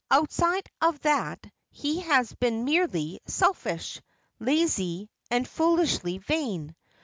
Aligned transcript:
Outside 0.09 0.65
of 0.81 0.99
that 1.01 1.45
he 1.69 1.99
has 1.99 2.33
been 2.33 2.63
merely 2.65 3.19
selfish, 3.27 4.01
lazy, 4.39 5.11
and 5.29 5.47
foolishly 5.47 6.17
vain. 6.17 6.75